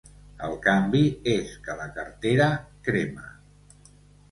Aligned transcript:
El 0.45 0.53
canvi 0.63 1.01
és 1.33 1.51
que 1.67 1.77
la 1.83 1.87
cartera 1.99 2.49
crema. 2.89 3.31